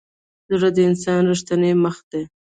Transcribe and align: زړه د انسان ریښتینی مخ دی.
زړه 0.49 0.69
د 0.75 0.77
انسان 0.89 1.21
ریښتینی 1.29 1.73
مخ 1.83 1.97
دی. 2.09 2.23